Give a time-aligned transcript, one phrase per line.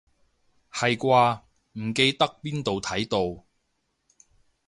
[0.73, 1.41] 係啩，
[1.73, 3.45] 唔記得邊度睇到